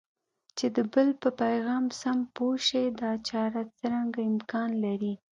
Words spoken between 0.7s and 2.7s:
د بل په پیغام سم پوه